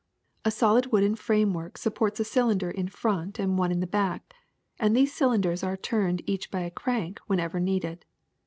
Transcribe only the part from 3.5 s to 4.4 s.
one at the back,